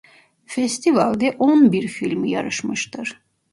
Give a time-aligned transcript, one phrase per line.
[0.45, 3.21] Festival'de on bir film yarışmıştır.